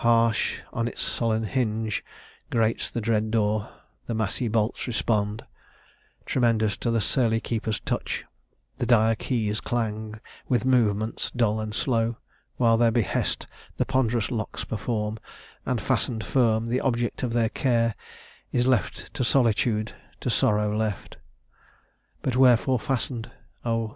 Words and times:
harsh 0.01 0.57
on 0.73 0.87
its 0.87 0.99
sullen 1.01 1.43
hinge 1.43 2.03
Grates 2.49 2.89
the 2.89 2.99
dread 3.01 3.29
door: 3.29 3.69
the 4.07 4.15
massy 4.15 4.47
bolts 4.47 4.87
respond 4.87 5.45
Tremendous 6.25 6.75
to 6.77 6.89
the 6.89 6.99
surly 6.99 7.39
keeper's 7.39 7.79
touch: 7.79 8.25
The 8.79 8.87
dire 8.87 9.13
keys 9.13 9.61
clang, 9.61 10.19
with 10.49 10.65
movement 10.65 11.31
dull 11.35 11.59
and 11.59 11.71
slow, 11.71 12.17
While 12.57 12.77
their 12.77 12.89
behest 12.89 13.45
the 13.77 13.85
ponderous 13.85 14.31
locks 14.31 14.63
perform: 14.63 15.19
And, 15.67 15.79
fasten'd 15.79 16.23
firm, 16.23 16.65
the 16.65 16.81
object 16.81 17.21
of 17.21 17.33
their 17.33 17.49
care 17.49 17.93
Is 18.51 18.65
left 18.65 19.13
to 19.13 19.23
solitude 19.23 19.91
to 20.21 20.31
sorrow 20.31 20.75
left. 20.75 21.17
"But 22.23 22.35
wherefore 22.35 22.79
fasten'd? 22.79 23.29
Oh! 23.63 23.89